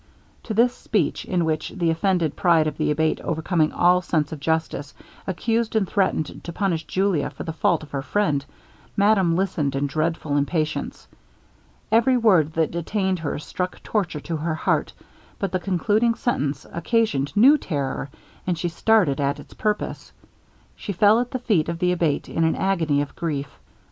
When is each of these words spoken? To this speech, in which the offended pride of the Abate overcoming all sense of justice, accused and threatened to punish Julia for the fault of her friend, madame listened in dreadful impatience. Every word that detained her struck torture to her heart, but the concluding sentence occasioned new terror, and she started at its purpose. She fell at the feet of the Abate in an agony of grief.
To 0.45 0.55
this 0.55 0.73
speech, 0.73 1.25
in 1.25 1.45
which 1.45 1.69
the 1.69 1.91
offended 1.91 2.35
pride 2.35 2.65
of 2.65 2.75
the 2.79 2.89
Abate 2.89 3.19
overcoming 3.21 3.71
all 3.71 4.01
sense 4.01 4.31
of 4.31 4.39
justice, 4.39 4.95
accused 5.27 5.75
and 5.75 5.87
threatened 5.87 6.43
to 6.43 6.51
punish 6.51 6.85
Julia 6.85 7.29
for 7.29 7.43
the 7.43 7.53
fault 7.53 7.83
of 7.83 7.91
her 7.91 8.01
friend, 8.01 8.43
madame 8.97 9.35
listened 9.35 9.75
in 9.75 9.85
dreadful 9.85 10.37
impatience. 10.37 11.07
Every 11.91 12.17
word 12.17 12.53
that 12.53 12.71
detained 12.71 13.19
her 13.19 13.37
struck 13.37 13.83
torture 13.83 14.21
to 14.21 14.37
her 14.37 14.55
heart, 14.55 14.91
but 15.37 15.51
the 15.51 15.59
concluding 15.59 16.15
sentence 16.15 16.65
occasioned 16.73 17.37
new 17.37 17.55
terror, 17.59 18.09
and 18.47 18.57
she 18.57 18.69
started 18.69 19.21
at 19.21 19.39
its 19.39 19.53
purpose. 19.53 20.11
She 20.75 20.93
fell 20.93 21.19
at 21.19 21.29
the 21.29 21.37
feet 21.37 21.69
of 21.69 21.77
the 21.77 21.91
Abate 21.91 22.27
in 22.27 22.43
an 22.43 22.55
agony 22.55 23.03
of 23.03 23.15
grief. 23.15 23.59